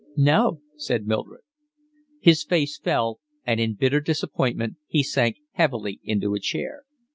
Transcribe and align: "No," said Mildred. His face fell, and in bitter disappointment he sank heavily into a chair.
"No," 0.17 0.61
said 0.77 1.05
Mildred. 1.05 1.41
His 2.19 2.43
face 2.43 2.79
fell, 2.79 3.19
and 3.45 3.59
in 3.59 3.75
bitter 3.75 3.99
disappointment 4.01 4.77
he 4.87 5.03
sank 5.03 5.37
heavily 5.51 5.99
into 6.01 6.33
a 6.33 6.39
chair. 6.39 6.85